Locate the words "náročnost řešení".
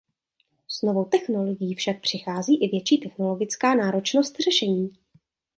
3.75-4.91